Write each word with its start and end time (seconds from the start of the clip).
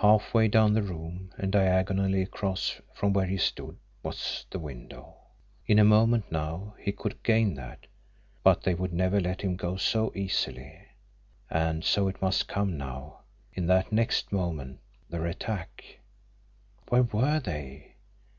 Halfway 0.00 0.48
down 0.48 0.72
the 0.72 0.82
room 0.82 1.34
and 1.36 1.52
diagonally 1.52 2.22
across 2.22 2.80
from 2.94 3.12
where 3.12 3.26
he 3.26 3.36
stood 3.36 3.76
was 4.02 4.46
the 4.50 4.58
window. 4.58 5.18
In 5.66 5.78
a 5.78 5.84
moment 5.84 6.32
now 6.32 6.74
he 6.80 6.92
could 6.92 7.22
gain 7.22 7.52
that, 7.56 7.86
but 8.42 8.62
they 8.62 8.72
would 8.74 8.94
never 8.94 9.20
let 9.20 9.42
him 9.42 9.54
go 9.54 9.76
so 9.76 10.12
easily 10.14 10.78
and 11.50 11.84
so 11.84 12.08
it 12.08 12.22
must 12.22 12.48
come 12.48 12.78
now, 12.78 13.18
in 13.52 13.66
that 13.66 13.92
next 13.92 14.32
moment, 14.32 14.80
their 15.10 15.26
attack! 15.26 15.84
Where 16.88 17.02
were 17.02 17.40
they? 17.40 17.96